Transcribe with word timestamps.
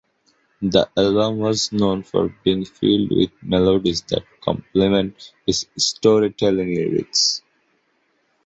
The 0.63 0.89
album 0.97 1.37
was 1.37 1.71
known 1.71 2.01
for 2.01 2.29
being 2.43 2.65
filled 2.65 3.11
with 3.11 3.29
melodies 3.43 4.01
that 4.09 4.23
complement 4.43 5.31
his 5.45 5.67
storytelling 5.77 6.73
lyrics. 6.73 7.43